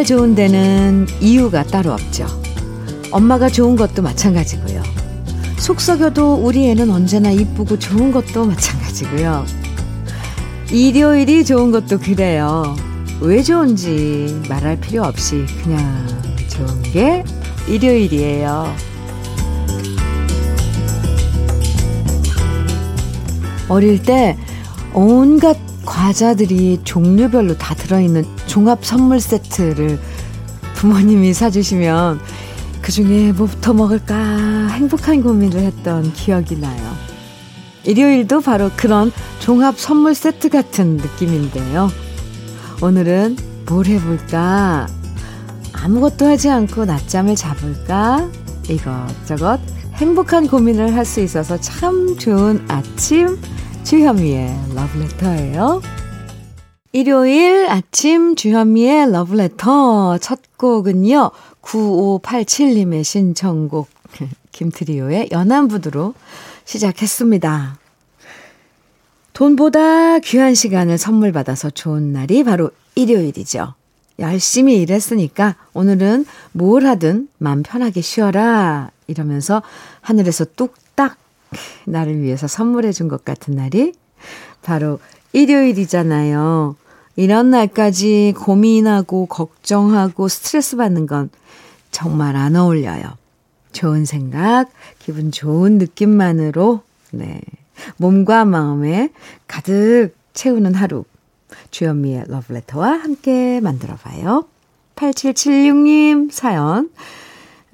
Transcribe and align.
정말 0.00 0.04
좋은 0.04 0.34
데는 0.34 1.06
이유가 1.20 1.62
따로 1.62 1.92
없죠. 1.92 2.26
엄마가 3.10 3.50
좋은 3.50 3.76
것도 3.76 4.00
마찬가지고요. 4.00 4.82
속 5.58 5.78
썩여도 5.78 6.36
우리 6.36 6.70
애는 6.70 6.88
언제나 6.90 7.30
이쁘고 7.30 7.78
좋은 7.78 8.10
것도 8.10 8.46
마찬가지고요. 8.46 9.44
일요일이 10.70 11.44
좋은 11.44 11.70
것도 11.70 11.98
그래요. 11.98 12.74
왜 13.20 13.42
좋은지 13.42 14.40
말할 14.48 14.80
필요 14.80 15.02
없이 15.02 15.44
그냥 15.62 16.06
좋은 16.48 16.82
게 16.82 17.22
일요일이에요. 17.68 18.74
어릴 23.68 24.02
때 24.02 24.38
온갖 24.94 25.58
과자들이 25.84 26.80
종류별로 26.84 27.58
다 27.58 27.74
들어있는 27.74 28.39
종합 28.50 28.84
선물 28.84 29.20
세트를 29.20 30.00
부모님이 30.74 31.32
사주시면 31.34 32.18
그 32.82 32.90
중에 32.90 33.30
뭐부터 33.30 33.72
먹을까 33.72 34.66
행복한 34.72 35.22
고민을 35.22 35.60
했던 35.60 36.12
기억이 36.12 36.56
나요. 36.58 36.82
일요일도 37.84 38.40
바로 38.40 38.72
그런 38.74 39.12
종합 39.38 39.78
선물 39.78 40.16
세트 40.16 40.48
같은 40.48 40.96
느낌인데요. 40.96 41.90
오늘은 42.82 43.36
뭘 43.68 43.86
해볼까? 43.86 44.88
아무것도 45.72 46.26
하지 46.26 46.50
않고 46.50 46.86
낮잠을 46.86 47.36
잡을까? 47.36 48.28
이것저것 48.68 49.60
행복한 49.94 50.48
고민을 50.48 50.96
할 50.96 51.04
수 51.04 51.20
있어서 51.20 51.56
참 51.60 52.18
좋은 52.18 52.64
아침 52.66 53.40
주현미의 53.84 54.56
러브레터예요. 54.74 55.99
일요일 56.92 57.68
아침 57.68 58.34
주현미의 58.34 59.12
러브레터 59.12 60.18
첫 60.18 60.40
곡은요. 60.56 61.30
9587님의 61.62 63.04
신청곡 63.04 63.88
김트리오의 64.50 65.28
연안부두로 65.30 66.14
시작했습니다. 66.64 67.78
돈보다 69.32 70.18
귀한 70.18 70.54
시간을 70.54 70.98
선물 70.98 71.30
받아서 71.32 71.70
좋은 71.70 72.12
날이 72.12 72.42
바로 72.42 72.70
일요일이죠. 72.96 73.74
열심히 74.18 74.80
일했으니까 74.82 75.54
오늘은 75.72 76.26
뭘 76.52 76.84
하든 76.86 77.28
마음 77.38 77.62
편하게 77.62 78.00
쉬어라 78.00 78.90
이러면서 79.06 79.62
하늘에서 80.02 80.44
뚝딱 80.56 81.16
나를 81.86 82.20
위해서 82.20 82.48
선물해 82.48 82.92
준 82.92 83.08
것 83.08 83.24
같은 83.24 83.54
날이 83.54 83.92
바로 84.62 84.98
일요일이잖아요. 85.32 86.76
이런 87.16 87.50
날까지 87.50 88.34
고민하고 88.36 89.26
걱정하고 89.26 90.28
스트레스 90.28 90.76
받는 90.76 91.06
건 91.06 91.30
정말 91.90 92.36
안 92.36 92.56
어울려요. 92.56 93.18
좋은 93.72 94.04
생각, 94.04 94.70
기분 94.98 95.30
좋은 95.30 95.78
느낌만으로, 95.78 96.82
네. 97.12 97.40
몸과 97.96 98.44
마음에 98.44 99.10
가득 99.46 100.10
채우는 100.34 100.74
하루. 100.74 101.04
주현미의 101.70 102.24
러브레터와 102.28 102.90
함께 102.90 103.60
만들어 103.60 103.94
봐요. 103.96 104.44
8776님 104.96 106.30
사연. 106.30 106.90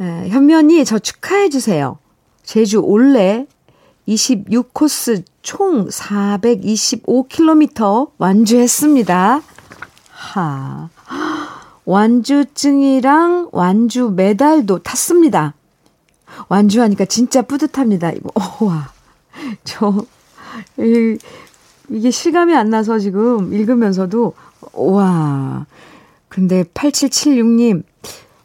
에, 0.00 0.28
현면이 0.28 0.84
저 0.84 0.98
축하해 0.98 1.48
주세요. 1.48 1.98
제주 2.42 2.78
올레 2.78 3.46
26코스 4.08 5.24
총 5.46 5.88
425km 5.88 8.10
완주했습니다. 8.18 9.40
하. 10.10 10.90
완주증이랑 11.84 13.50
완주 13.52 14.12
메달도 14.16 14.80
탔습니다. 14.80 15.54
완주하니까 16.48 17.04
진짜 17.04 17.42
뿌듯합니다. 17.42 18.10
이거, 18.10 18.28
와. 18.64 18.90
저, 19.62 20.04
이, 20.78 21.16
이게 21.90 22.10
실감이 22.10 22.52
안 22.52 22.70
나서 22.70 22.98
지금 22.98 23.54
읽으면서도, 23.54 24.34
와. 24.72 25.66
근데 26.28 26.64
8776님, 26.64 27.84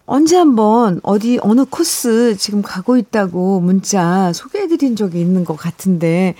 언제 0.05 0.37
한번 0.37 0.99
어디 1.01 1.39
어느 1.41 1.65
코스 1.65 2.35
지금 2.37 2.61
가고 2.61 2.97
있다고 2.97 3.59
문자 3.59 4.31
소개해드린 4.33 4.95
적이 4.95 5.21
있는 5.21 5.45
것 5.45 5.57
같은데, 5.57 6.35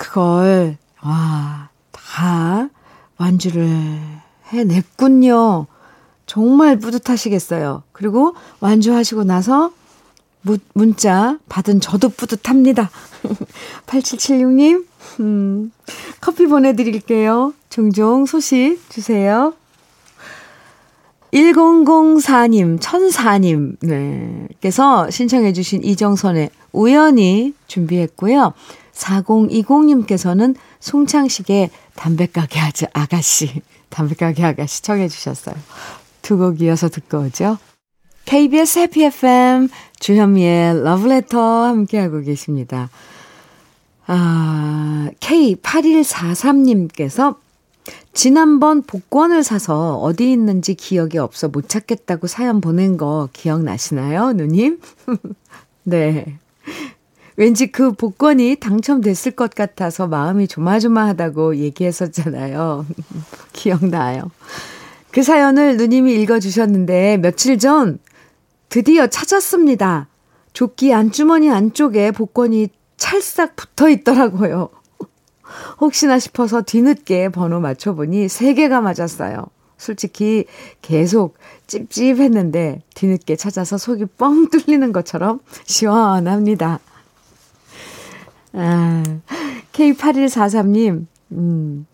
그걸, 0.00 0.78
와, 1.02 1.68
다 1.92 2.70
완주를 3.18 4.00
해냈군요. 4.46 5.66
정말 6.24 6.78
뿌듯하시겠어요. 6.78 7.82
그리고 7.92 8.34
완주하시고 8.60 9.24
나서 9.24 9.72
무, 10.40 10.56
문자 10.72 11.38
받은 11.50 11.80
저도 11.80 12.08
뿌듯합니다. 12.08 12.88
8776님, 13.84 14.86
음, 15.20 15.70
커피 16.22 16.46
보내드릴게요. 16.46 17.52
종종 17.68 18.24
소식 18.24 18.80
주세요. 18.88 19.52
1004님, 21.30 22.78
천사님, 22.80 23.76
네, 23.82 24.48
께서 24.62 25.10
신청해주신 25.10 25.84
이정선의 25.84 26.48
우연히 26.72 27.52
준비했고요. 27.66 28.54
4020님께서는 29.00 30.54
송창식의 30.80 31.70
담배가게 31.94 32.60
아가씨, 32.92 33.62
담배가게 33.88 34.44
아가씨 34.44 34.82
청해 34.82 35.08
주셨어요. 35.08 35.54
두 36.22 36.36
곡 36.36 36.60
이어서 36.60 36.88
듣고 36.88 37.20
오죠. 37.22 37.58
KBS 38.26 38.78
해피 38.80 39.04
FM 39.04 39.68
주현미의 39.98 40.84
러브레터 40.84 41.64
함께하고 41.64 42.20
계십니다. 42.20 42.90
아, 44.06 45.08
K8143님께서 45.20 47.36
지난번 48.12 48.82
복권을 48.82 49.42
사서 49.42 49.96
어디 49.96 50.30
있는지 50.30 50.74
기억이 50.74 51.18
없어 51.18 51.48
못 51.48 51.68
찾겠다고 51.68 52.26
사연 52.26 52.60
보낸 52.60 52.96
거 52.96 53.28
기억나시나요, 53.32 54.32
누님? 54.34 54.80
네. 55.84 56.38
왠지 57.40 57.68
그 57.68 57.92
복권이 57.92 58.56
당첨됐을 58.56 59.32
것 59.32 59.54
같아서 59.54 60.06
마음이 60.06 60.46
조마조마하다고 60.46 61.56
얘기했었잖아요. 61.56 62.84
기억나요. 63.54 64.30
그 65.10 65.22
사연을 65.22 65.78
누님이 65.78 66.20
읽어주셨는데 66.20 67.16
며칠 67.16 67.58
전 67.58 67.98
드디어 68.68 69.06
찾았습니다. 69.06 70.08
조끼 70.52 70.92
안주머니 70.92 71.50
안쪽에 71.50 72.10
복권이 72.10 72.68
찰싹 72.98 73.56
붙어 73.56 73.88
있더라고요. 73.88 74.68
혹시나 75.80 76.18
싶어서 76.18 76.60
뒤늦게 76.60 77.30
번호 77.30 77.58
맞춰보니 77.58 78.26
3개가 78.26 78.82
맞았어요. 78.82 79.46
솔직히 79.78 80.44
계속 80.82 81.38
찝찝했는데 81.68 82.82
뒤늦게 82.94 83.36
찾아서 83.36 83.78
속이 83.78 84.04
뻥 84.18 84.50
뚫리는 84.50 84.92
것처럼 84.92 85.40
시원합니다. 85.64 86.80
아, 88.52 89.02
K8143님, 89.72 91.06
음, 91.32 91.86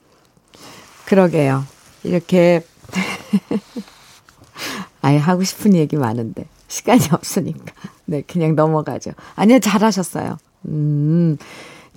그러게요. 1.06 1.64
이렇게, 2.02 2.64
아예 5.02 5.18
하고 5.18 5.44
싶은 5.44 5.74
얘기 5.74 5.96
많은데, 5.96 6.46
시간이 6.68 7.02
없으니까. 7.12 7.72
네, 8.06 8.22
그냥 8.22 8.54
넘어가죠. 8.54 9.12
아니요, 9.34 9.58
잘하셨어요. 9.58 10.38
음, 10.68 11.36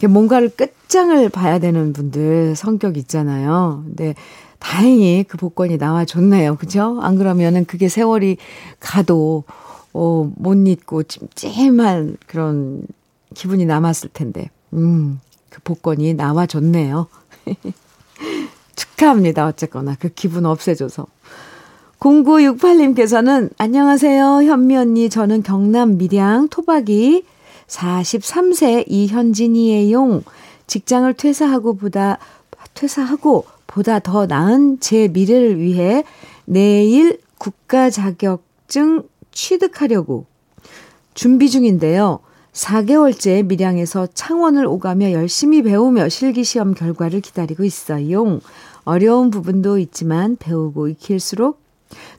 뭔가를 0.08 0.50
끝장을 0.50 1.28
봐야 1.30 1.60
되는 1.60 1.94
분들 1.94 2.56
성격 2.56 2.98
있잖아요. 2.98 3.84
근데 3.86 4.16
다행히 4.60 5.26
그 5.28 5.38
복권이 5.38 5.78
나와줬네요. 5.78 6.58
그죠? 6.58 7.00
안 7.02 7.18
그러면은 7.18 7.66
그게 7.66 7.90
세월이 7.90 8.38
가도, 8.80 9.44
어, 9.94 10.32
못 10.36 10.56
잊고 10.68 11.04
찜찜한 11.04 12.18
그런 12.28 12.84
기분이 13.40 13.66
남았을 13.66 14.10
텐데, 14.12 14.50
음, 14.74 15.22
그 15.50 15.62
복권이 15.64 16.14
나와줬네요. 16.16 17.08
축하합니다. 18.76 19.48
어쨌거나 19.48 19.96
그 19.98 20.10
기분 20.10 20.46
없애줘서. 20.46 21.08
0968님께서는 22.00 23.52
안녕하세요. 23.58 24.44
현미 24.44 24.76
언니. 24.76 25.10
저는 25.10 25.44
경남 25.44 25.98
밀양 25.98 26.50
토박이 26.50 27.24
43세 27.68 28.84
이현진이에요. 28.88 30.22
직장을 30.68 31.14
퇴사하고 31.14 31.78
보다, 31.78 32.18
퇴사하고 32.74 33.46
보다 33.68 34.00
더 34.00 34.26
나은 34.26 34.82
제 34.82 35.08
미래를 35.08 35.62
위해 35.62 36.04
내일 36.44 37.22
국가 37.38 37.90
자격증 37.90 39.04
취득하려고 39.32 40.26
준비 41.14 41.50
중인데요. 41.50 42.20
4개월째 42.54 43.46
밀양에서 43.46 44.08
창원을 44.14 44.66
오가며 44.66 45.12
열심히 45.12 45.62
배우며 45.62 46.10
실기시험 46.10 46.74
결과를 46.74 47.22
기다리고 47.22 47.64
있어요. 47.64 48.40
어려운 48.84 49.30
부분도 49.30 49.78
있지만 49.78 50.36
배우고 50.38 50.88
익힐수록 50.90 51.60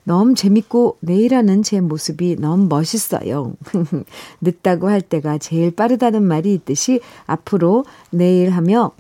너무 0.05 0.35
재밌고 0.35 0.99
내일하는 1.01 1.63
제 1.63 1.81
모습이 1.81 2.37
너무 2.39 2.67
멋있어요. 2.69 3.55
늦다고 4.41 4.89
할 4.89 5.01
때가 5.01 5.39
제일 5.39 5.71
빠르다는 5.71 6.23
말이 6.23 6.55
있듯이 6.55 7.01
앞으로 7.27 7.85
내일 8.11 8.51
하며 8.51 8.93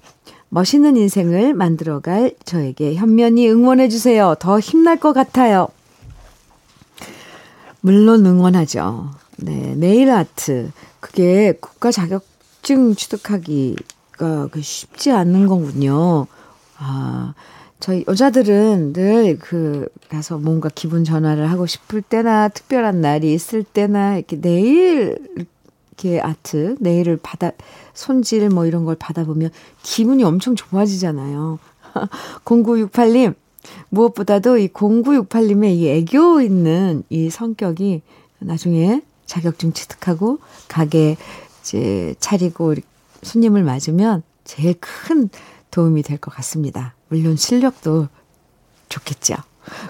멋있는 0.48 0.96
인생을 0.96 1.54
만들어갈 1.54 2.34
저에게 2.44 2.94
현면히 2.96 3.48
응원해주세요. 3.48 4.36
더 4.40 4.58
힘날 4.58 4.98
것 4.98 5.12
같아요. 5.12 5.68
물론 7.80 8.26
응원하죠. 8.26 9.10
네, 9.38 9.74
네일 9.76 10.10
아트. 10.10 10.70
그게 11.00 11.52
국가 11.60 11.90
자격증 11.90 12.94
취득하기가 12.94 14.48
그 14.50 14.62
쉽지 14.62 15.10
않은 15.10 15.46
거군요. 15.46 16.26
아, 16.78 17.34
저희 17.80 18.04
여자들은 18.06 18.92
늘 18.92 19.38
그 19.38 19.88
가서 20.08 20.38
뭔가 20.38 20.68
기분 20.74 21.04
전환을 21.04 21.50
하고 21.50 21.66
싶을 21.66 22.02
때나 22.02 22.48
특별한 22.48 23.00
날이 23.00 23.32
있을 23.32 23.62
때나 23.62 24.16
이렇게 24.16 24.40
네일 24.40 25.18
이렇게 26.00 26.20
아트, 26.20 26.76
네일을 26.80 27.18
받아 27.22 27.52
손질 27.94 28.48
뭐 28.48 28.66
이런 28.66 28.84
걸 28.84 28.96
받아보면 28.96 29.50
기분이 29.82 30.24
엄청 30.24 30.56
좋아지잖아요. 30.56 31.58
0968님, 32.44 33.34
무엇보다도 33.90 34.58
이 34.58 34.68
0968님의 34.68 35.74
이 35.76 35.88
애교 35.88 36.40
있는 36.40 37.04
이 37.10 37.30
성격이 37.30 38.02
나중에 38.38 39.02
자격증 39.30 39.72
취득하고 39.72 40.40
가게 40.66 41.16
이제 41.62 42.16
차리고 42.18 42.74
손님을 43.22 43.62
맞으면 43.62 44.24
제일 44.42 44.74
큰 44.80 45.30
도움이 45.70 46.02
될 46.02 46.18
것 46.18 46.34
같습니다. 46.34 46.94
물론 47.08 47.36
실력도 47.36 48.08
좋겠죠. 48.88 49.36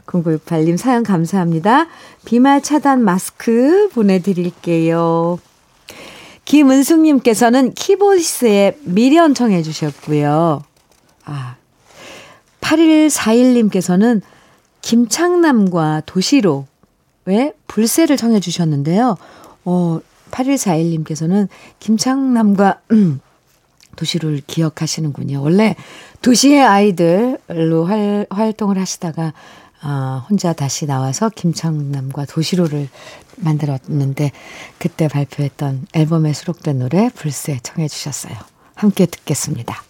0968님 0.05 0.77
사연 0.77 1.03
감사합니다. 1.03 1.87
비말 2.27 2.63
차단 2.63 3.03
마스크 3.03 3.89
보내드릴게요. 3.95 5.39
김은숙님께서는 6.45 7.73
키보이스의 7.73 8.77
미련 8.83 9.33
청해 9.33 9.63
주셨고요. 9.63 10.63
아, 11.25 11.57
8141님께서는 12.61 14.21
김창남과 14.83 16.03
도시로 16.05 16.67
의 17.31 17.53
불새를 17.67 18.17
청해 18.17 18.41
주셨는데요. 18.41 19.17
어, 19.65 20.01
8141님께서는 20.31 21.49
김창남과 21.79 22.81
음, 22.93 23.21
도시를 23.97 24.43
기억하시는군요. 24.47 25.43
원래 25.43 25.77
도시의 26.23 26.63
아이들로 26.63 27.85
활, 27.85 28.27
활동을 28.31 28.79
하시다가 28.79 29.33
아, 29.83 30.27
혼자 30.29 30.53
다시 30.53 30.87
나와서 30.87 31.31
김창남과 31.31 32.27
도시로를 32.27 32.89
만들었는데 33.37 34.31
그때 34.79 35.09
발표했던 35.09 35.87
앨범에 35.95 36.33
수록된 36.33 36.79
노래 36.79 37.11
불새 37.15 37.59
청해 37.63 37.89
주셨어요. 37.89 38.35
함께 38.75 39.07
듣겠습니다. 39.07 39.83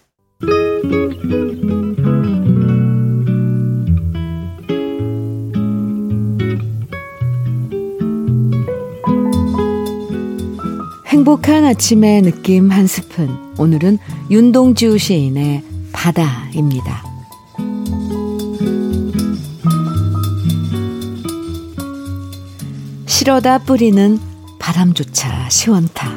행복한 11.21 11.65
아침의 11.65 12.23
느낌 12.23 12.71
한 12.71 12.87
스푼. 12.87 13.53
오늘은 13.59 13.99
윤동주 14.31 14.97
시인의 14.97 15.63
바다입니다. 15.91 17.03
실어다 23.05 23.59
뿌리는 23.59 24.17
바람조차 24.57 25.47
시원타. 25.47 26.11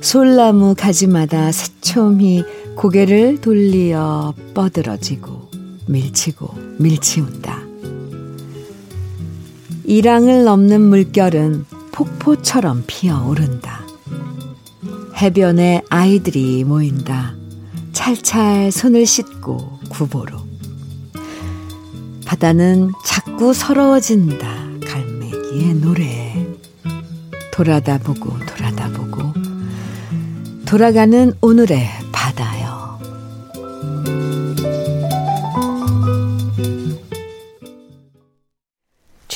솔나무 0.00 0.74
가지마다 0.76 1.52
새초미 1.52 2.42
고개를 2.74 3.40
돌리어 3.40 4.34
뻗으러지고 4.52 5.48
밀치고 5.86 6.54
밀치운다. 6.78 7.62
이랑을 9.84 10.42
넘는 10.42 10.80
물결은 10.80 11.77
폭포처럼 11.98 12.84
피어오른다. 12.86 13.80
해변에 15.16 15.82
아이들이 15.90 16.62
모인다. 16.62 17.34
찰찰 17.92 18.70
손을 18.70 19.04
씻고 19.04 19.80
구보로. 19.88 20.38
바다는 22.24 22.92
자꾸 23.04 23.52
서러워진다. 23.52 24.46
갈매기의 24.86 25.74
노래. 25.80 26.46
돌아다 27.52 27.98
보고 27.98 28.30
돌아다 28.46 28.90
보고 28.90 29.32
돌아가는 30.66 31.32
오늘의 31.40 31.84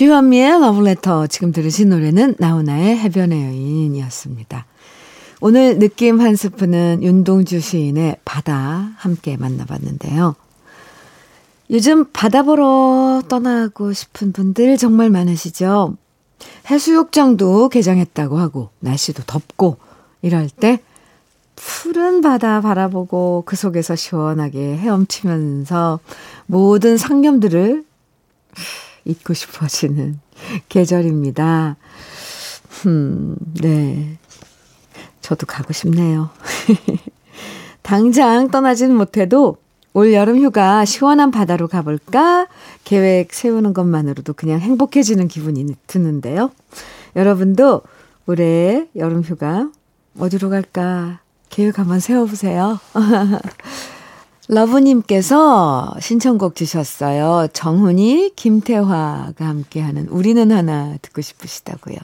주현미의 0.03 0.61
러브레터 0.61 1.29
지금 1.29 1.53
들으신 1.53 1.91
노래는 1.91 2.35
나훈아의 2.41 2.99
해변의 2.99 3.41
여인이었습니다. 3.41 4.67
오늘 5.41 5.79
느낌 5.79 6.21
한 6.21 6.35
스푼은 6.35 7.05
윤동주 7.05 7.61
시인의 7.61 8.17
바다 8.25 8.91
함께 8.97 9.37
만나봤는데요. 9.37 10.35
요즘 11.71 12.07
바다 12.13 12.43
보러 12.43 13.23
떠나고 13.29 13.93
싶은 13.93 14.33
분들 14.33 14.77
정말 14.77 15.09
많으시죠? 15.09 15.97
해수욕장도 16.69 17.69
개장했다고 17.69 18.39
하고 18.39 18.71
날씨도 18.81 19.23
덥고 19.25 19.77
이럴 20.21 20.49
때 20.49 20.81
푸른 21.55 22.23
바다 22.23 22.61
바라보고 22.61 23.45
그 23.47 23.55
속에서 23.55 23.95
시원하게 23.95 24.79
헤엄치면서 24.79 26.01
모든 26.47 26.97
상념들을 26.97 27.85
잊고 29.05 29.35
싶어지는 29.35 30.21
계절입니다. 30.69 31.77
음, 32.87 33.37
네. 33.61 34.19
저도 35.21 35.47
가고 35.47 35.73
싶네요. 35.73 36.31
당장 37.83 38.51
떠나진 38.51 38.95
못해도 38.95 39.57
올 39.95 40.13
여름 40.13 40.39
휴가 40.41 40.85
시원한 40.85 41.31
바다로 41.31 41.69
가볼까? 41.69 42.47
계획 42.85 43.35
세우는 43.35 43.75
것만으로도 43.75 44.33
그냥 44.33 44.59
행복해지는 44.61 45.29
기분이 45.29 45.67
드는데요. 45.87 46.51
여러분도 47.15 47.83
올해 48.27 48.89
여름 48.97 49.23
휴가 49.23 49.71
어디로 50.19 50.49
갈까? 50.51 51.21
계획 51.51 51.79
한번 51.79 52.01
세워보세요. 52.01 52.81
러브님께서 54.49 55.95
신청곡 56.01 56.57
주셨어요. 56.57 57.47
정훈이, 57.53 58.33
김태화가 58.37 59.35
함께하는 59.39 60.09
우리는 60.09 60.51
하나 60.51 60.97
듣고 61.01 61.23
싶으시다고요. 61.23 61.97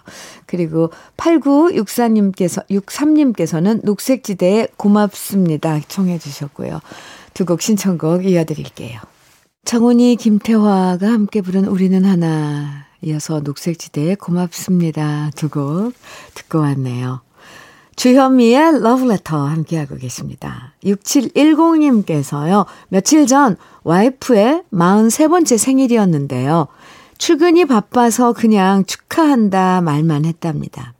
그리고 0.46 0.90
8964님께서, 1.16 2.66
63님께서는 2.68 3.80
녹색지대에 3.84 4.68
고맙습니다. 4.76 5.80
청해 5.88 6.18
주셨고요. 6.18 6.80
두 7.34 7.44
곡 7.44 7.60
신청곡 7.62 8.24
이어드릴게요. 8.24 9.00
정훈이, 9.64 10.16
김태화가 10.16 11.06
함께 11.06 11.40
부른 11.40 11.66
우리는 11.66 12.04
하나 12.04 12.86
이어서 13.02 13.40
녹색지대에 13.40 14.14
고맙습니다. 14.14 15.30
두 15.36 15.48
곡 15.50 15.92
듣고 16.34 16.60
왔네요. 16.60 17.27
주현미의 17.98 18.80
러브레터 18.80 19.36
함께하고 19.36 19.96
계십니다. 19.96 20.72
6710님께서요, 20.84 22.64
며칠 22.90 23.26
전 23.26 23.56
와이프의 23.82 24.62
43번째 24.72 25.58
생일이었는데요. 25.58 26.68
출근이 27.18 27.64
바빠서 27.64 28.34
그냥 28.34 28.84
축하한다 28.84 29.80
말만 29.80 30.26
했답니다. 30.26 30.94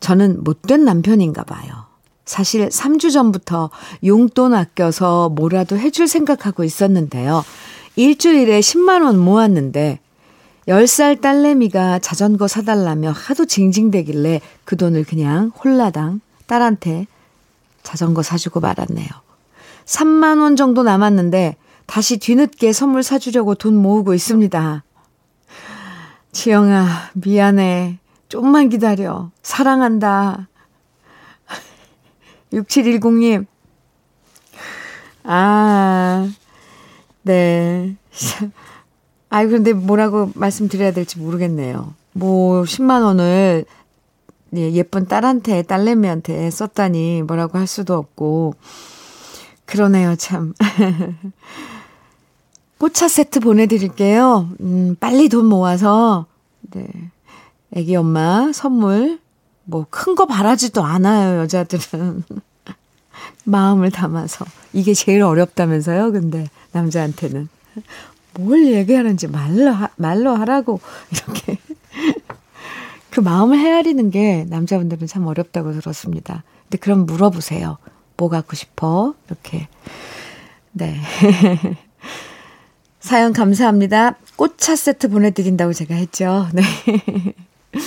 저는 0.00 0.44
못된 0.44 0.84
남편인가 0.84 1.44
봐요. 1.44 1.86
사실 2.26 2.68
3주 2.68 3.10
전부터 3.14 3.70
용돈 4.04 4.52
아껴서 4.52 5.30
뭐라도 5.30 5.78
해줄 5.78 6.06
생각하고 6.06 6.64
있었는데요. 6.64 7.42
일주일에 7.96 8.60
10만원 8.60 9.16
모았는데 9.16 10.00
10살 10.70 11.20
딸내미가 11.20 11.98
자전거 11.98 12.46
사달라며 12.46 13.10
하도 13.10 13.44
징징대길래 13.44 14.40
그 14.64 14.76
돈을 14.76 15.02
그냥 15.04 15.48
홀라당 15.48 16.20
딸한테 16.46 17.08
자전거 17.82 18.22
사주고 18.22 18.60
말았네요. 18.60 19.08
3만원 19.84 20.56
정도 20.56 20.84
남았는데 20.84 21.56
다시 21.86 22.18
뒤늦게 22.18 22.72
선물 22.72 23.02
사주려고 23.02 23.56
돈 23.56 23.74
모으고 23.74 24.14
있습니다. 24.14 24.84
지영아, 26.30 26.86
미안해. 27.14 27.98
좀만 28.28 28.68
기다려. 28.68 29.32
사랑한다. 29.42 30.48
6710님. 32.52 33.46
아, 35.24 36.30
네. 37.22 37.96
아이, 39.30 39.46
그런데 39.46 39.72
뭐라고 39.72 40.30
말씀드려야 40.34 40.92
될지 40.92 41.18
모르겠네요. 41.18 41.94
뭐, 42.12 42.62
10만 42.64 43.02
원을 43.02 43.64
예, 44.56 44.72
예쁜 44.72 45.06
딸한테, 45.06 45.62
딸내미한테 45.62 46.50
썼다니 46.50 47.22
뭐라고 47.22 47.58
할 47.58 47.66
수도 47.68 47.94
없고. 47.94 48.54
그러네요, 49.64 50.16
참. 50.16 50.54
꽃차 52.78 53.06
세트 53.06 53.38
보내드릴게요. 53.40 54.48
음, 54.60 54.96
빨리 54.98 55.28
돈 55.28 55.46
모아서, 55.46 56.26
네. 56.72 56.88
애기 57.76 57.94
엄마 57.94 58.50
선물, 58.52 59.20
뭐, 59.64 59.86
큰 59.90 60.16
거 60.16 60.26
바라지도 60.26 60.82
않아요, 60.82 61.38
여자들은. 61.42 62.24
마음을 63.44 63.92
담아서. 63.92 64.44
이게 64.72 64.94
제일 64.94 65.22
어렵다면서요, 65.22 66.10
근데, 66.10 66.48
남자한테는. 66.72 67.48
뭘 68.34 68.72
얘기하는지 68.72 69.28
말로, 69.28 69.70
하, 69.70 69.88
말로 69.96 70.34
하라고, 70.34 70.80
이렇게. 71.12 71.58
그 73.10 73.20
마음을 73.20 73.58
헤아리는 73.58 74.10
게 74.10 74.46
남자분들은 74.48 75.06
참 75.08 75.26
어렵다고 75.26 75.72
들었습니다. 75.72 76.44
근데 76.62 76.78
그럼 76.78 77.06
물어보세요. 77.06 77.78
뭐 78.16 78.28
갖고 78.28 78.54
싶어? 78.54 79.14
이렇게. 79.26 79.68
네. 80.72 80.96
사연 83.00 83.32
감사합니다. 83.32 84.16
꽃차 84.36 84.76
세트 84.76 85.08
보내드린다고 85.08 85.72
제가 85.72 85.94
했죠. 85.96 86.46
네. 86.52 86.62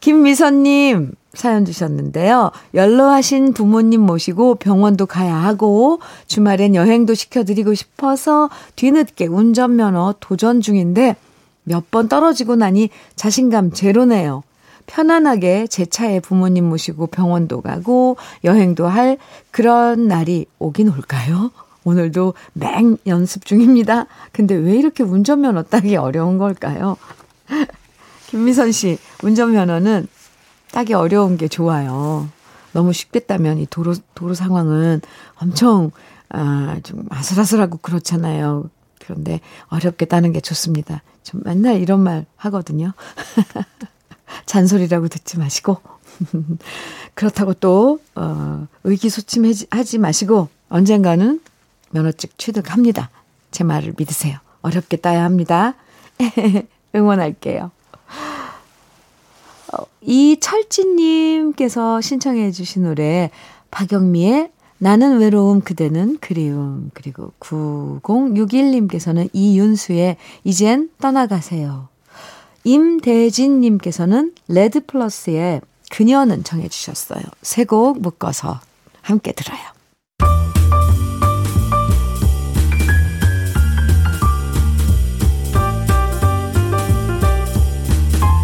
김미선님 0.00 1.14
사연 1.36 1.64
주셨는데요. 1.64 2.50
연로하신 2.74 3.52
부모님 3.52 4.00
모시고 4.02 4.56
병원도 4.56 5.06
가야 5.06 5.34
하고 5.34 6.00
주말엔 6.26 6.74
여행도 6.74 7.14
시켜드리고 7.14 7.74
싶어서 7.74 8.50
뒤늦게 8.76 9.26
운전면허 9.26 10.14
도전 10.20 10.60
중인데 10.60 11.16
몇 11.64 11.90
번 11.90 12.08
떨어지고 12.08 12.56
나니 12.56 12.90
자신감 13.16 13.72
제로네요. 13.72 14.42
편안하게 14.86 15.66
제 15.66 15.84
차에 15.84 16.20
부모님 16.20 16.64
모시고 16.68 17.08
병원도 17.08 17.60
가고 17.60 18.16
여행도 18.44 18.86
할 18.86 19.18
그런 19.50 20.06
날이 20.06 20.46
오긴 20.60 20.88
올까요? 20.90 21.50
오늘도 21.84 22.34
맹 22.52 22.96
연습 23.06 23.44
중입니다. 23.44 24.06
근데 24.32 24.54
왜 24.54 24.76
이렇게 24.76 25.02
운전면허 25.02 25.64
따기 25.64 25.96
어려운 25.96 26.38
걸까요? 26.38 26.96
김미선 28.28 28.72
씨, 28.72 28.98
운전면허는 29.22 30.06
따기 30.72 30.94
어려운 30.94 31.36
게 31.36 31.48
좋아요. 31.48 32.28
너무 32.72 32.92
쉽게 32.92 33.20
따면 33.20 33.58
이 33.58 33.66
도로, 33.66 33.94
도로 34.14 34.34
상황은 34.34 35.00
엄청, 35.36 35.90
아, 36.28 36.78
좀 36.82 37.06
아슬아슬하고 37.08 37.78
그렇잖아요. 37.78 38.68
그런데 39.00 39.40
어렵게 39.68 40.04
따는 40.06 40.32
게 40.32 40.40
좋습니다. 40.40 41.02
좀 41.22 41.40
맨날 41.44 41.80
이런 41.80 42.00
말 42.00 42.26
하거든요. 42.36 42.92
잔소리라고 44.46 45.08
듣지 45.08 45.38
마시고. 45.38 45.80
그렇다고 47.14 47.54
또, 47.54 48.00
어, 48.14 48.66
의기소침하지 48.84 49.98
마시고, 49.98 50.48
언젠가는 50.68 51.40
면허증 51.90 52.30
취득합니다. 52.36 53.10
제 53.50 53.64
말을 53.64 53.94
믿으세요. 53.96 54.38
어렵게 54.62 54.98
따야 54.98 55.24
합니다. 55.24 55.74
응원할게요. 56.94 57.70
어, 59.72 59.84
이철진님께서 60.02 62.00
신청해 62.00 62.52
주신 62.52 62.84
노래, 62.84 63.30
박영미의 63.70 64.50
나는 64.78 65.18
외로움 65.18 65.60
그대는 65.60 66.18
그리움 66.20 66.90
그리고 66.94 67.32
9061님께서는 67.40 69.30
이윤수의 69.32 70.16
이젠 70.44 70.90
떠나가세요 71.00 71.88
임대진님께서는 72.64 74.34
레드플러스의 74.48 75.62
그녀는 75.90 76.44
정해 76.44 76.68
주셨어요. 76.68 77.22
세 77.42 77.64
곡 77.64 78.00
묶어서 78.02 78.60
함께 79.02 79.32
들어요. 79.32 79.75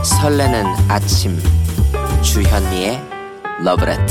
설레는 0.03 0.65
아침 0.89 1.39
주현미의 2.23 3.01
러브레터 3.65 4.03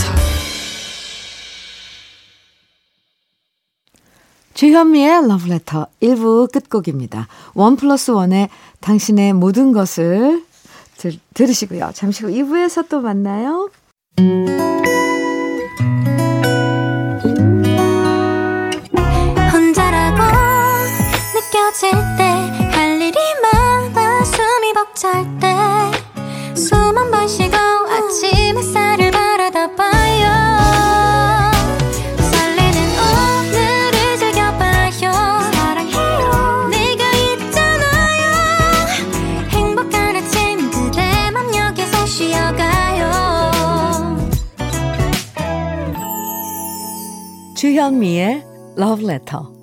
주현미의 4.53 5.27
러브레터 5.27 5.87
1부 6.01 6.51
끝곡입니다. 6.51 7.27
원 7.55 7.75
플러스 7.75 8.11
원의 8.11 8.49
당신의 8.79 9.33
모든 9.33 9.71
것을 9.73 10.43
들, 10.97 11.13
들으시고요. 11.33 11.91
잠시 11.93 12.23
후 12.23 12.31
2부에서 12.31 12.87
또 12.87 13.01
만나요. 13.01 13.69
혼자라고 19.51 20.21
느껴질 21.33 21.91
때 22.17 22.61
할 22.81 23.01
일이 23.01 23.17
많아 23.41 24.23
숨이 24.23 24.73
벅찰 24.73 25.39
때 25.39 25.50
쉬고 27.27 27.55
아침 27.55 28.57
햇살을 28.57 29.11
바라다 29.11 29.75
봐요. 29.75 30.61
주현미의 47.55 48.43
Letter. 49.03 49.60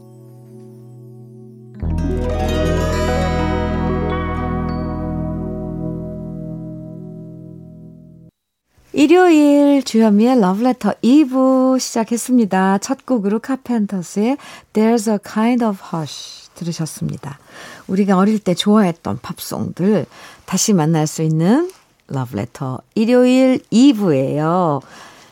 일요일 8.99 9.85
주현미의 9.85 10.38
Letter 10.38 10.97
2부 11.05 11.78
시작했습니다. 11.78 12.78
첫 12.78 13.07
곡으로 13.07 13.38
카펜터스의 13.38 14.38
There's 14.73 15.09
a 15.09 15.19
Kind 15.25 15.64
of 15.64 15.78
Hush 15.95 16.50
들으셨습니다. 16.57 17.38
우리가 17.87 18.19
어릴 18.19 18.40
때 18.40 18.55
좋아했던 18.55 19.21
팝송들 19.23 20.05
다시 20.47 20.73
만날 20.73 21.07
수 21.07 21.23
있는 21.23 21.71
Letter 22.11 22.78
일요일 22.97 23.61
2부예요. 23.73 24.83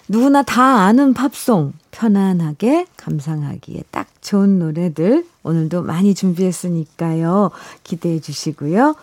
누구나 0.07 0.45
다 0.45 0.63
아는 0.85 1.13
팝송 1.13 1.73
편안하게 1.91 2.87
감상하기에 2.97 3.83
딱 3.91 4.07
좋은 4.21 4.61
노래들 4.61 5.27
오늘도 5.43 5.83
많이 5.83 6.15
준비했으니까요. 6.15 7.51
기대해 7.83 8.21
주시고요. 8.21 8.95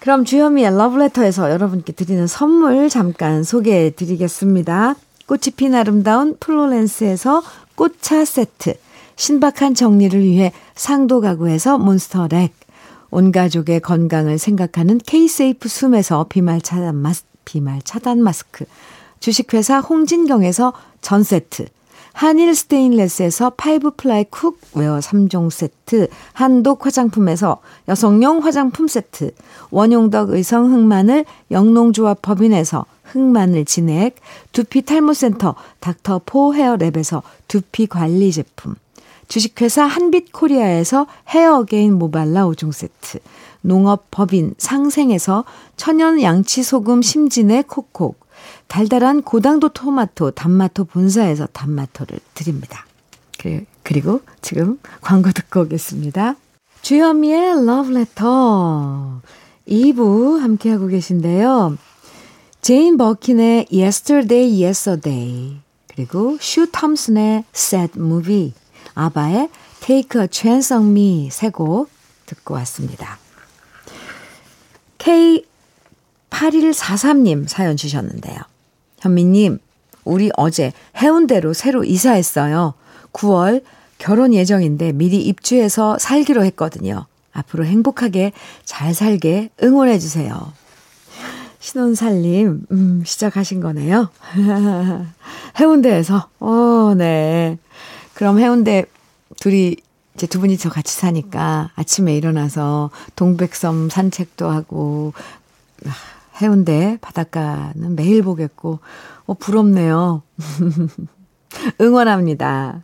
그럼 0.00 0.24
주현미의 0.24 0.76
러브레터에서 0.76 1.50
여러분께 1.50 1.92
드리는 1.92 2.26
선물 2.26 2.88
잠깐 2.88 3.42
소개해 3.42 3.90
드리겠습니다. 3.90 4.94
꽃이 5.26 5.54
핀 5.56 5.74
아름다운 5.74 6.36
플로렌스에서 6.38 7.42
꽃차 7.74 8.24
세트, 8.24 8.74
신박한 9.16 9.74
정리를 9.74 10.22
위해 10.22 10.52
상도 10.74 11.20
가구에서 11.20 11.78
몬스터 11.78 12.28
렉, 12.28 12.52
온 13.10 13.32
가족의 13.32 13.80
건강을 13.80 14.38
생각하는 14.38 14.98
케이세이프 14.98 15.68
숨에서 15.68 16.26
비말 16.28 16.60
차단 16.60 16.94
마스, 16.94 17.24
비말 17.44 17.80
차단 17.82 18.22
마스크, 18.22 18.64
주식회사 19.20 19.80
홍진경에서 19.80 20.72
전 21.00 21.24
세트, 21.24 21.66
한일 22.18 22.52
스테인레스에서 22.52 23.50
five 23.50 23.92
ply 23.92 24.24
cookware 24.24 24.98
3종 24.98 25.52
세트, 25.52 26.08
한독 26.32 26.84
화장품에서 26.84 27.58
여성용 27.86 28.42
화장품 28.44 28.88
세트, 28.88 29.30
원용덕 29.70 30.30
의성 30.30 30.72
흑마늘 30.72 31.24
영농조합 31.52 32.20
법인에서 32.20 32.86
흑마늘 33.04 33.66
진액, 33.66 34.16
두피 34.50 34.82
탈모센터 34.82 35.54
닥터 35.78 36.22
포 36.26 36.54
헤어랩에서 36.54 37.22
두피 37.46 37.86
관리 37.86 38.32
제품, 38.32 38.74
주식회사 39.28 39.84
한빛코리아에서 39.84 41.06
헤어게인 41.28 41.96
모발라 41.96 42.46
5종 42.46 42.72
세트, 42.72 43.20
농업법인 43.60 44.56
상생에서 44.58 45.44
천연 45.76 46.20
양치소금 46.20 47.00
심진의 47.00 47.62
콕콕, 47.68 48.18
달달한 48.68 49.22
고당도 49.22 49.70
토마토 49.70 50.32
단마토 50.32 50.84
본사에서 50.84 51.46
단마토를 51.46 52.20
드립니다. 52.34 52.84
그리고 53.82 54.20
지금 54.42 54.78
광고 55.00 55.32
듣고 55.32 55.62
오겠습니다. 55.62 56.36
주현미의 56.82 57.66
러브레터 57.66 59.22
2부 59.66 60.38
함께하고 60.38 60.86
계신데요. 60.86 61.76
제인 62.60 62.96
버킨의 62.96 63.66
Yesterday 63.72 64.62
Yes 64.62 65.02
a 65.02 65.16
Day 65.16 65.56
그리고 65.86 66.36
슈 66.40 66.70
톰슨의 66.70 67.44
Sad 67.54 67.98
Movie 67.98 68.52
아바의 68.94 69.48
Take 69.80 70.20
a 70.20 70.28
Chance 70.30 70.76
on 70.76 70.90
Me 70.90 71.30
세곡 71.30 71.88
듣고 72.26 72.54
왔습니다. 72.54 73.18
K8143님 74.98 77.48
사연 77.48 77.76
주셨는데요. 77.76 78.38
현미님, 79.00 79.58
우리 80.04 80.30
어제 80.36 80.72
해운대로 80.96 81.52
새로 81.52 81.84
이사했어요. 81.84 82.74
9월 83.12 83.62
결혼 83.98 84.32
예정인데 84.32 84.92
미리 84.92 85.20
입주해서 85.22 85.98
살기로 85.98 86.44
했거든요. 86.44 87.06
앞으로 87.32 87.64
행복하게 87.64 88.32
잘 88.64 88.94
살게 88.94 89.50
응원해 89.62 89.98
주세요. 89.98 90.52
신혼살림, 91.60 92.66
음, 92.70 93.02
시작하신 93.04 93.60
거네요. 93.60 94.08
해운대에서, 95.58 96.28
어, 96.40 96.94
네. 96.96 97.58
그럼 98.14 98.38
해운대 98.38 98.84
둘이, 99.40 99.76
이제 100.14 100.26
두 100.26 100.40
분이서 100.40 100.70
같이 100.70 100.96
사니까 100.96 101.70
아침에 101.74 102.16
일어나서 102.16 102.90
동백섬 103.16 103.90
산책도 103.90 104.48
하고, 104.48 105.12
아, 105.86 105.90
해운대 106.40 106.98
바닷가는 107.00 107.94
매일 107.96 108.22
보겠고, 108.22 108.80
어, 109.26 109.34
부럽네요. 109.34 110.22
응원합니다. 111.80 112.82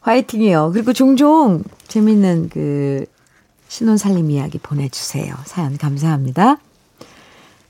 화이팅이요. 0.00 0.70
그리고 0.72 0.92
종종 0.92 1.62
재밌는 1.88 2.48
그 2.50 3.04
신혼 3.68 3.96
살림 3.96 4.30
이야기 4.30 4.58
보내주세요. 4.58 5.34
사연 5.44 5.76
감사합니다. 5.76 6.58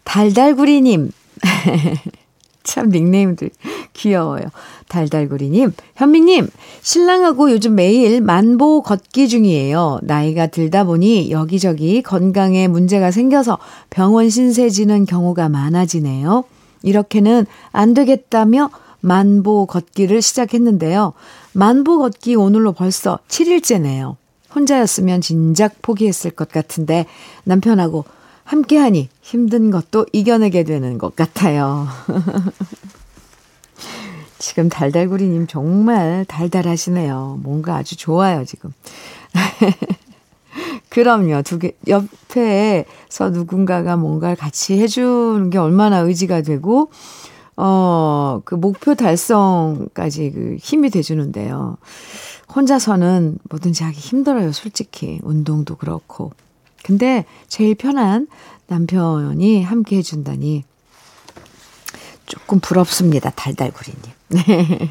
달달구리님. 0.04 1.10
참 2.62 2.90
닉네임들 2.90 3.50
귀여워요. 3.98 4.44
달달구리님, 4.88 5.72
현미님, 5.96 6.48
신랑하고 6.80 7.50
요즘 7.50 7.74
매일 7.74 8.20
만보 8.20 8.82
걷기 8.82 9.28
중이에요. 9.28 9.98
나이가 10.02 10.46
들다 10.46 10.84
보니 10.84 11.30
여기저기 11.30 12.00
건강에 12.02 12.68
문제가 12.68 13.10
생겨서 13.10 13.58
병원 13.90 14.30
신세 14.30 14.70
지는 14.70 15.04
경우가 15.04 15.48
많아지네요. 15.48 16.44
이렇게는 16.82 17.44
안 17.72 17.92
되겠다며 17.92 18.70
만보 19.00 19.66
걷기를 19.66 20.22
시작했는데요. 20.22 21.12
만보 21.52 21.98
걷기 21.98 22.36
오늘로 22.36 22.72
벌써 22.72 23.18
7일째네요. 23.28 24.16
혼자였으면 24.54 25.20
진작 25.20 25.82
포기했을 25.82 26.30
것 26.30 26.48
같은데 26.48 27.06
남편하고 27.44 28.04
함께하니 28.44 29.08
힘든 29.20 29.70
것도 29.70 30.06
이겨내게 30.12 30.64
되는 30.64 30.98
것 30.98 31.14
같아요. 31.14 31.86
지금 34.38 34.68
달달구리님 34.68 35.46
정말 35.46 36.24
달달하시네요. 36.26 37.40
뭔가 37.42 37.76
아주 37.76 37.96
좋아요, 37.96 38.44
지금. 38.44 38.72
그럼요. 40.88 41.42
두 41.42 41.58
개, 41.58 41.72
옆에서 41.86 43.30
누군가가 43.30 43.96
뭔가를 43.96 44.36
같이 44.36 44.80
해주는 44.80 45.50
게 45.50 45.58
얼마나 45.58 45.98
의지가 45.98 46.42
되고, 46.42 46.90
어, 47.56 48.40
그 48.44 48.54
목표 48.54 48.94
달성까지 48.94 50.30
그 50.30 50.56
힘이 50.60 50.90
돼주는데요. 50.90 51.76
혼자서는 52.54 53.38
뭐든지 53.50 53.84
하기 53.84 53.98
힘들어요, 53.98 54.52
솔직히. 54.52 55.18
운동도 55.22 55.76
그렇고. 55.76 56.32
근데 56.84 57.24
제일 57.48 57.74
편한 57.74 58.28
남편이 58.68 59.62
함께 59.62 59.96
해준다니 59.96 60.64
조금 62.28 62.60
부럽습니다, 62.60 63.30
달달구리님. 63.30 64.02
네. 64.28 64.90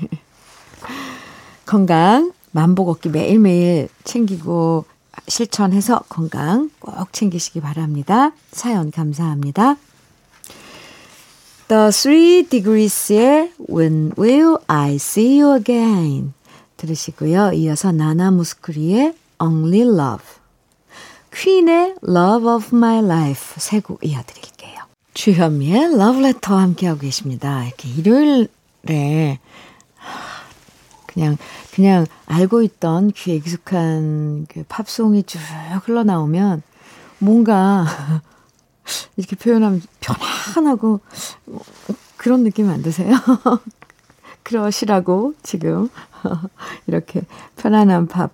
건강, 1.66 2.34
만보 2.52 2.86
걷기 2.86 3.10
매일매일 3.10 3.90
챙기고 4.04 4.86
실천해서 5.28 6.00
건강 6.10 6.70
꼭 6.80 7.12
챙기시기 7.14 7.62
바랍니다. 7.62 8.32
사연 8.52 8.92
감사합니다. 8.92 9.76
The 11.68 11.90
Three 11.92 12.44
Degrees의 12.48 13.52
When 13.70 14.14
Will 14.18 14.58
I 14.68 14.96
See 14.96 15.42
You 15.42 15.58
Again 15.58 16.34
들으시고요. 16.78 17.52
이어서 17.54 17.92
나나 17.92 18.32
무스크리의 18.32 19.14
Only 19.42 19.82
Love 19.82 20.26
퀸의 21.36 21.96
Love 22.08 22.50
of 22.50 22.76
My 22.76 23.00
Life 23.04 23.56
세 23.60 23.82
곡 23.82 24.00
이어드릴게요. 24.04 24.57
주현미의 25.18 25.96
Letter 25.96 26.62
함께하고 26.62 27.00
계십니다. 27.00 27.66
이렇게 27.66 27.90
일요일에 27.90 29.40
그냥 31.08 31.38
그냥 31.74 32.06
알고 32.28 32.62
있던 32.62 33.10
귀에 33.14 33.34
익숙한 33.34 34.46
그 34.48 34.64
팝송이 34.70 35.24
쭉 35.24 35.40
흘러나오면 35.86 36.62
뭔가 37.18 37.88
이렇게 39.18 39.36
표현하면 39.36 39.82
편안하고 40.02 41.00
그런 42.18 42.44
느낌 42.44 42.70
안 42.70 42.84
드세요? 42.84 43.16
그러시라고 44.44 45.34
지금 45.42 45.90
이렇게 46.86 47.24
편안한 47.56 48.06
팝 48.06 48.34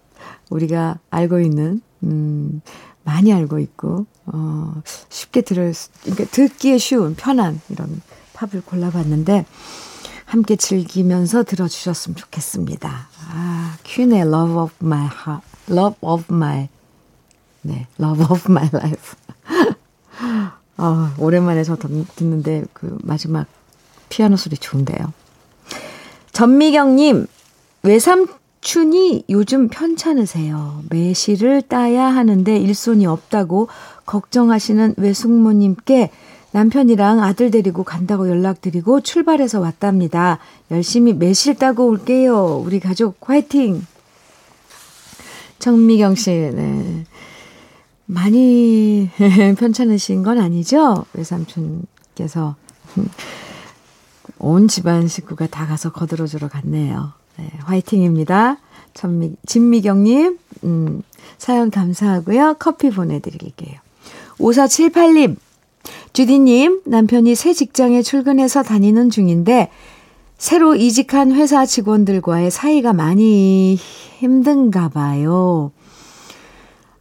우리가 0.50 1.00
알고 1.12 1.39
있는 1.39 1.82
음 2.04 2.62
많이 3.04 3.34
알고 3.34 3.60
있고 3.60 4.06
어 4.26 4.82
쉽게 5.10 5.42
들을 5.42 5.74
수, 5.74 5.89
그러니까 6.02 6.26
듣기에 6.26 6.78
쉬운 6.78 7.16
편한 7.16 7.60
이런 7.70 8.02
팝을 8.34 8.62
골라봤는데 8.66 9.46
함께 10.26 10.56
즐기면서 10.56 11.44
들어주셨으면 11.44 12.16
좋겠습니다. 12.16 13.08
아, 13.30 13.78
퀸의 13.84 14.22
Love 14.22 14.56
of 14.56 14.74
My 14.82 15.06
Heart, 15.06 15.48
Love 15.70 15.96
of 16.02 16.26
My, 16.32 16.70
네, 17.62 17.88
Love 18.00 18.26
of 18.32 18.52
My 18.52 18.68
Life. 18.74 19.16
아, 20.78 21.13
오랜만에 21.20 21.63
저 21.63 21.76
듣는데 21.78 22.66
그 22.74 22.98
마지막 23.04 23.46
피아노 24.10 24.36
소리 24.36 24.58
좋은데요. 24.58 25.13
전미경님, 26.32 27.28
외삼 27.84 28.28
촌이 28.63 29.26
요즘 29.30 29.67
편찮으세요. 29.67 30.84
매실을 30.89 31.62
따야 31.63 32.06
하는데 32.06 32.58
일손이 32.58 33.06
없다고 33.06 33.67
걱정하시는 34.06 34.95
외숙모님께 34.97 36.10
남편이랑 36.52 37.21
아들 37.21 37.52
데리고 37.52 37.84
간다고 37.84 38.30
연락드리고 38.30 39.02
출발해서 39.02 39.60
왔답니다. 39.60 40.39
열심히 40.71 41.13
매실 41.13 41.56
따고 41.56 41.88
올게요. 41.88 42.62
우리 42.63 42.80
가족 42.80 43.17
화이팅! 43.21 43.86
정미경 45.60 46.15
씨, 46.15 46.32
네. 46.32 47.06
많이 48.06 49.10
편찮으신 49.60 50.23
건 50.23 50.39
아니죠? 50.39 51.06
외삼촌께서. 51.13 52.56
온 54.39 54.67
집안 54.67 55.08
식구가 55.08 55.47
다 55.47 55.65
가서 55.65 55.91
거들어주러 55.91 56.47
갔네요. 56.47 57.23
네, 57.38 57.52
화이팅입니다. 57.60 58.58
전미, 58.93 59.36
진미경님, 59.46 60.38
음, 60.63 61.04
사연 61.38 61.72
감사하고요. 61.72 62.56
커피 62.60 62.89
보내드릴게요. 62.89 63.80
5478님, 64.38 65.36
주디님, 66.13 66.82
남편이 66.86 67.36
새 67.36 67.54
직장에 67.54 68.02
출근해서 68.02 68.63
다니는 68.63 69.10
중인데, 69.10 69.69
새로 70.38 70.76
이직한 70.76 71.32
회사 71.32 71.65
직원들과의 71.65 72.52
사이가 72.52 72.93
많이 72.93 73.76
힘든가 74.19 74.89
봐요. 74.89 75.72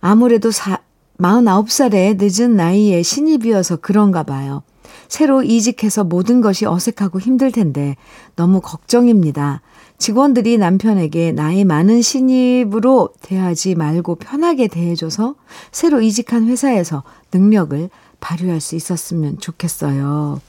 아무래도 0.01 0.51
사, 0.51 0.79
49살의 1.19 2.17
늦은 2.19 2.57
나이에 2.57 3.03
신입이어서 3.03 3.77
그런가 3.77 4.23
봐요. 4.23 4.63
새로 5.09 5.43
이직해서 5.43 6.05
모든 6.05 6.41
것이 6.41 6.67
어색하고 6.67 7.21
힘들 7.21 7.53
텐데 7.53 7.97
너무 8.35 8.61
걱정입니다. 8.61 9.61
직원들이 10.03 10.59
남편에게 10.59 11.31
나이 11.31 11.65
많은 11.65 12.03
신입으로 12.03 13.11
대하지 13.23 13.77
말고 13.77 14.17
편하게 14.17 14.67
대해줘서 14.67 15.37
새로 15.71 16.01
이직한 16.01 16.49
회사에서 16.49 17.05
능력을 17.33 17.89
발휘할 18.19 18.61
수 18.61 18.75
있었으면 18.75 19.39
좋겠어요. 19.39 20.41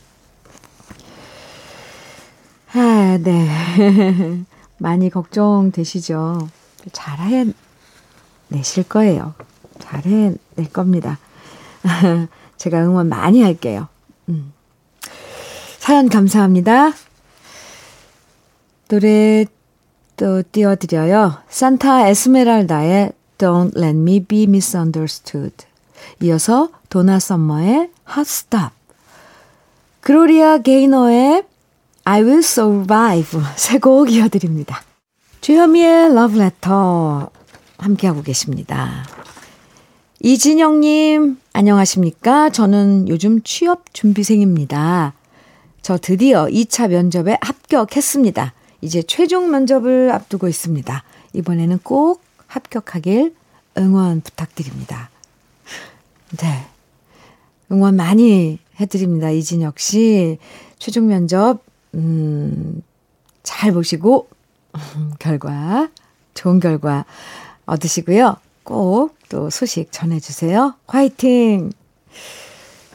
아, 2.74 3.20
네. 3.22 3.48
많이 4.80 5.12
걱정되시죠? 5.12 6.50
잘 6.92 7.20
해내실 8.50 8.90
거예요. 8.90 9.36
잘 9.78 10.04
해낼 10.04 10.36
겁니다. 10.74 11.20
제가 12.58 12.84
응원 12.84 13.08
많이 13.08 13.44
할게요. 13.44 13.88
음. 14.30 14.52
사연 15.78 16.10
감사합니다. 16.10 16.94
노래 18.88 19.46
또 20.18 20.44
띄워드려요. 20.52 21.38
산타 21.50 22.08
에스메랄다의 22.08 23.12
Don't 23.38 23.76
Let 23.78 23.98
Me 23.98 24.24
Be 24.24 24.44
Misunderstood. 24.44 25.56
이어서 26.22 26.70
도나 26.90 27.20
썸머의 27.20 27.90
Hot 28.10 28.22
Stop. 28.22 28.70
그로리아 30.02 30.58
게이너의 30.60 31.44
I 32.06 32.22
Will 32.22 32.40
Survive 32.40 33.40
세 33.56 33.80
곡 33.80 34.12
이어드립니다. 34.12 34.82
주현미의 35.42 36.12
Love 36.12 36.40
Letter 36.40 37.28
함께하고 37.78 38.22
계십니다. 38.22 39.06
이진영님, 40.22 41.38
안녕하십니까? 41.52 42.50
저는 42.50 43.10
요즘 43.10 43.42
취업 43.44 43.94
준비생입니다. 43.94 45.14
저 45.82 45.98
드디어 45.98 46.46
2차 46.46 46.88
면접에 46.90 47.38
합격했습니다. 47.42 48.54
이제 48.84 49.02
최종 49.02 49.50
면접을 49.50 50.12
앞두고 50.12 50.48
있습니다. 50.48 51.04
이번에는 51.34 51.80
꼭 51.84 52.22
합격하길 52.48 53.36
응원 53.78 54.22
부탁드립니다. 54.22 55.10
네. 56.38 56.66
응원 57.72 57.96
많이 57.96 58.60
해드립니다. 58.80 59.30
이진혁 59.30 59.80
씨. 59.80 60.38
최종 60.78 61.08
면접, 61.08 61.62
음, 61.96 62.84
잘 63.42 63.72
보시고, 63.72 64.28
결과, 65.20 65.90
좋은 66.34 66.60
결과 66.60 67.06
얻으시고요. 67.66 68.38
꼭 68.64 69.24
또 69.34 69.50
소식 69.50 69.92
전해주세요. 69.92 70.76
화이팅! 70.86 71.72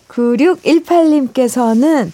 9618님께서는 0.06 2.12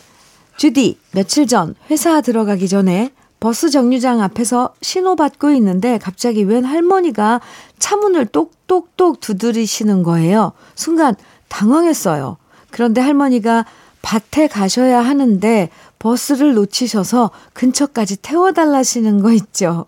주디, 0.57 0.99
며칠 1.13 1.47
전 1.47 1.75
회사 1.91 2.23
들어가기 2.23 2.69
전에 2.69 3.13
버스 3.45 3.69
정류장 3.69 4.23
앞에서 4.23 4.73
신호받고 4.81 5.51
있는데 5.51 5.99
갑자기 5.99 6.45
웬 6.45 6.65
할머니가 6.65 7.43
차문을 7.79 8.25
똑똑똑 8.25 9.21
두드리시는 9.21 10.03
거예요. 10.03 10.53
순간 10.75 11.15
당황했어요. 11.49 12.39
그런데 12.71 13.03
할머니가 13.03 13.67
밭에 14.01 14.47
가셔야 14.47 15.03
하는데 15.03 15.69
버스를 15.99 16.55
놓치셔서 16.55 17.33
근처까지 17.53 18.17
태워달라시는 18.23 19.21
거 19.21 19.31
있죠. 19.33 19.85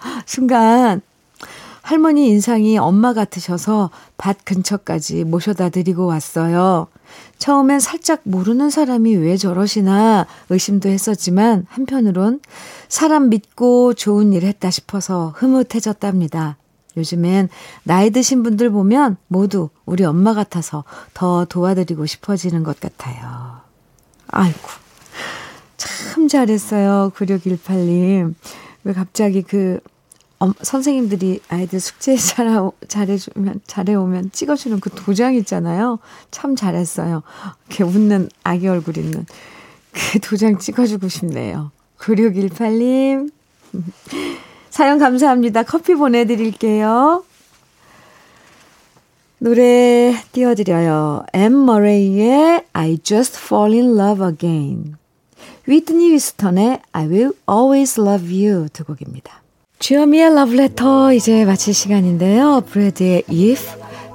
순간 0.26 1.00
할머니 1.80 2.28
인상이 2.28 2.76
엄마 2.76 3.14
같으셔서 3.14 3.88
밭 4.18 4.44
근처까지 4.44 5.24
모셔다 5.24 5.70
드리고 5.70 6.04
왔어요. 6.04 6.88
처음엔 7.38 7.80
살짝 7.80 8.20
모르는 8.24 8.70
사람이 8.70 9.16
왜 9.16 9.36
저러시나 9.36 10.26
의심도 10.50 10.88
했었지만 10.88 11.66
한편으론 11.68 12.40
사람 12.88 13.28
믿고 13.28 13.94
좋은 13.94 14.32
일 14.32 14.44
했다 14.44 14.70
싶어서 14.70 15.32
흐뭇해졌답니다. 15.36 16.56
요즘엔 16.96 17.48
나이 17.84 18.10
드신 18.10 18.42
분들 18.42 18.70
보면 18.70 19.16
모두 19.28 19.70
우리 19.86 20.04
엄마 20.04 20.34
같아서 20.34 20.84
더 21.14 21.44
도와드리고 21.44 22.06
싶어지는 22.06 22.64
것 22.64 22.80
같아요. 22.80 23.60
아이고. 24.28 24.68
참 25.76 26.28
잘했어요. 26.28 27.12
9618님. 27.14 28.34
왜 28.84 28.92
갑자기 28.92 29.42
그 29.42 29.80
어, 30.40 30.52
선생님들이 30.62 31.40
아이들 31.48 31.80
숙제 31.80 32.14
잘, 32.16 32.48
잘해주면, 32.86 33.60
잘해오면 33.66 34.30
찍어주는 34.32 34.80
그 34.80 34.90
도장 34.90 35.34
있잖아요. 35.36 35.98
참 36.30 36.54
잘했어요. 36.54 37.22
이렇게 37.66 37.84
웃는 37.84 38.28
아기 38.44 38.68
얼굴 38.68 38.98
있는 38.98 39.26
그 39.92 40.20
도장 40.22 40.58
찍어주고 40.58 41.08
싶네요. 41.08 41.72
9618님. 41.98 43.30
사연 44.70 44.98
감사합니다. 44.98 45.64
커피 45.64 45.94
보내드릴게요. 45.94 47.24
노래 49.40 50.14
띄워드려요. 50.32 51.24
엠 51.32 51.52
머레이의 51.64 52.64
I 52.72 52.98
Just 53.02 53.38
Fall 53.40 53.72
in 53.72 53.98
Love 53.98 54.26
Again. 54.26 54.94
위트니 55.66 56.10
위스턴의 56.12 56.80
I 56.92 57.06
Will 57.06 57.32
Always 57.48 58.00
Love 58.00 58.46
You 58.46 58.68
두 58.72 58.84
곡입니다. 58.84 59.42
주여미의 59.78 60.34
러브레터 60.34 61.12
이제 61.12 61.44
마칠 61.44 61.72
시간인데요. 61.72 62.62
브래드의 62.68 63.22
If 63.30 63.62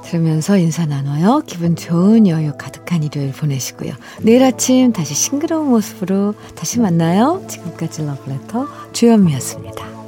들으면서 0.04 0.58
인사 0.58 0.86
나눠요. 0.86 1.42
기분 1.46 1.76
좋은 1.78 2.28
여유 2.28 2.52
가득한 2.58 3.02
일요일 3.04 3.32
보내시고요. 3.32 3.94
내일 4.22 4.44
아침 4.44 4.92
다시 4.92 5.14
싱그러운 5.14 5.70
모습으로 5.70 6.36
다시 6.56 6.80
만나요. 6.80 7.44
지금까지 7.48 8.06
러브레터 8.06 8.68
주현미였습니다. 8.92 10.03